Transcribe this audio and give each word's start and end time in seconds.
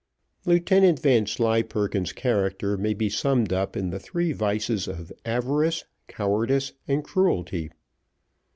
Lieutenant 0.47 0.97
Vanslyperken's 0.99 2.11
character 2.11 2.75
may 2.75 2.95
be 2.95 3.07
summed 3.07 3.53
up 3.53 3.77
in 3.77 3.91
the 3.91 3.99
three 3.99 4.31
vices 4.31 4.87
of 4.87 5.11
avarice, 5.25 5.83
cowardice, 6.07 6.73
and 6.87 7.03
cruelty. 7.03 7.69